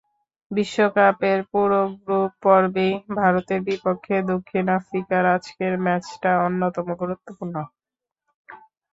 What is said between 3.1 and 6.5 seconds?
ভারতের বিপক্ষে দক্ষিণ আফ্রিকার আজকের ম্যাচটা